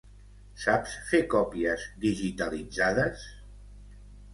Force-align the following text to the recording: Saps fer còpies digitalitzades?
Saps 0.63 0.95
fer 1.11 1.21
còpies 1.35 1.85
digitalitzades? 2.09 3.33